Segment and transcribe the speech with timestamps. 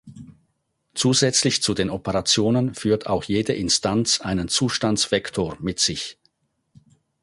[0.95, 6.17] Zusätzlich zu den Operationen führt auch jede Instanz einen Zustandsvektor mit sich.